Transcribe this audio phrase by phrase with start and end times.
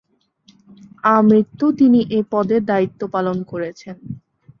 [1.09, 3.95] আমৃত্যু তিনি এ পদে দায়িত্ব পালন করেছেন।